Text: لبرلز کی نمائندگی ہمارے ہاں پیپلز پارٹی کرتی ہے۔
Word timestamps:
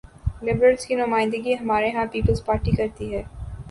لبرلز 0.43 0.85
کی 0.85 0.95
نمائندگی 0.95 1.53
ہمارے 1.61 1.91
ہاں 1.91 2.05
پیپلز 2.11 2.43
پارٹی 2.45 2.71
کرتی 2.71 3.13
ہے۔ 3.15 3.23